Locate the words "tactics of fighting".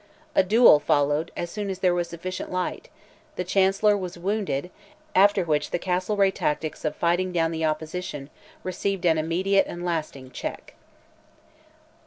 6.33-7.31